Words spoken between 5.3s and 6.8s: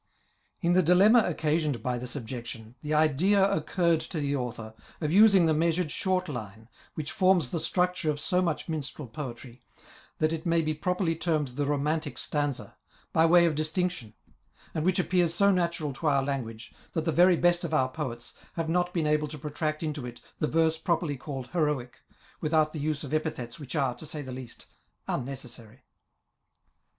the measured short line,